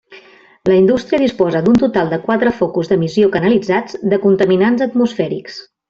[0.69, 5.63] La indústria disposa d'un total de quatre focus d'emissió canalitzats de contaminants atmosfèrics.